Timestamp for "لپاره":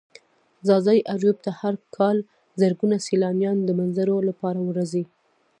4.29-4.59